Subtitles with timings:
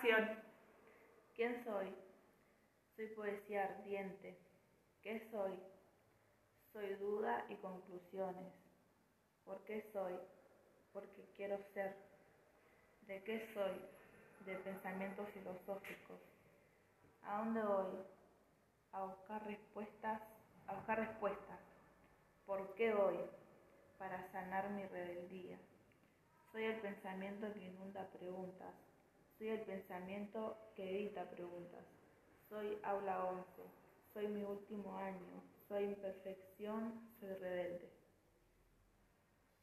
[0.00, 1.94] ¿Quién soy?
[2.96, 4.38] Soy poesía ardiente.
[5.02, 5.52] ¿Qué soy?
[6.72, 8.54] Soy duda y conclusiones.
[9.44, 10.14] ¿Por qué soy?
[10.94, 11.94] Porque quiero ser.
[13.02, 13.74] ¿De qué soy?
[14.46, 16.20] De pensamientos filosóficos.
[17.22, 17.98] ¿A dónde voy?
[18.92, 20.22] A buscar respuestas,
[20.66, 21.60] a buscar respuestas.
[22.46, 23.18] ¿Por qué voy?
[23.98, 25.58] Para sanar mi rebeldía.
[26.52, 28.74] Soy el pensamiento que inunda preguntas.
[29.40, 31.80] Soy el pensamiento que evita preguntas.
[32.50, 33.42] Soy aula 11.
[34.12, 35.42] Soy mi último año.
[35.66, 36.92] Soy imperfección.
[37.18, 37.79] Soy rebelde.